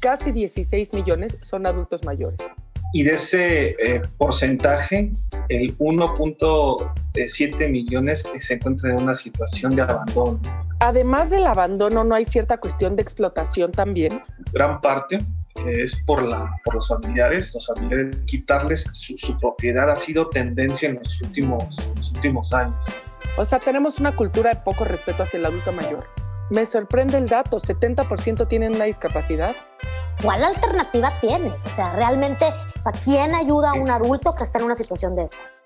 casi 0.00 0.32
16 0.32 0.94
millones 0.94 1.38
son 1.42 1.66
adultos 1.66 2.04
mayores. 2.04 2.38
Y 2.92 3.02
de 3.02 3.10
ese 3.10 3.68
eh, 3.70 4.00
porcentaje, 4.16 5.12
el 5.50 5.76
1.7 5.78 7.68
millones 7.68 8.24
se 8.40 8.54
encuentran 8.54 8.96
en 8.96 9.02
una 9.02 9.14
situación 9.14 9.76
de 9.76 9.82
abandono. 9.82 10.40
Además 10.80 11.28
del 11.30 11.46
abandono, 11.46 12.04
¿no 12.04 12.14
hay 12.14 12.24
cierta 12.24 12.56
cuestión 12.58 12.96
de 12.96 13.02
explotación 13.02 13.72
también? 13.72 14.22
Gran 14.52 14.80
parte 14.80 15.18
es 15.66 15.96
por, 16.06 16.22
la, 16.22 16.56
por 16.64 16.76
los 16.76 16.88
familiares, 16.88 17.52
los 17.52 17.66
familiares 17.66 18.16
quitarles 18.26 18.86
su, 18.92 19.38
propiedad 19.38 19.90
ha 19.90 19.96
sido 19.96 20.28
tendencia 20.28 20.88
en 20.88 20.96
los 20.96 21.20
últimos, 21.20 21.92
los 21.96 22.12
últimos 22.12 22.52
años. 22.52 22.86
O 23.36 23.44
sea, 23.44 23.58
tenemos 23.58 23.98
una 23.98 24.14
cultura 24.14 24.50
de 24.50 24.60
poco 24.60 24.84
respeto 24.84 25.24
hacia 25.24 25.38
el 25.38 25.46
adulto 25.46 25.72
mayor. 25.72 26.06
Me 26.50 26.64
sorprende 26.64 27.18
el 27.18 27.28
dato, 27.28 27.58
70% 27.58 28.48
tienen 28.48 28.74
una 28.74 28.84
discapacidad. 28.84 29.54
¿Cuál 30.22 30.42
alternativa 30.42 31.12
tienes? 31.20 31.64
O 31.64 31.68
sea, 31.68 31.92
realmente, 31.92 32.46
o 32.46 32.82
sea, 32.82 32.90
¿quién 32.90 33.36
ayuda 33.36 33.70
a 33.70 33.74
un 33.74 33.88
adulto 33.88 34.34
que 34.34 34.42
está 34.42 34.58
en 34.58 34.64
una 34.64 34.74
situación 34.74 35.14
de 35.14 35.24
estas? 35.24 35.62